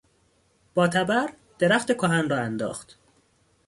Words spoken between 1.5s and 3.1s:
درخت کهن را انداخت.